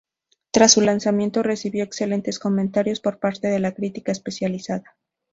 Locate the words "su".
0.71-0.81